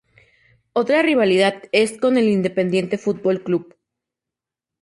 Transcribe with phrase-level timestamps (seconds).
[0.73, 3.75] Otra rivalidad es con el Independiente Fútbol Club